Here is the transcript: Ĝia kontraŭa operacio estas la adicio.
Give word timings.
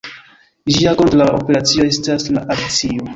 Ĝia 0.77 0.93
kontraŭa 1.01 1.35
operacio 1.41 1.85
estas 1.91 2.25
la 2.39 2.43
adicio. 2.57 3.07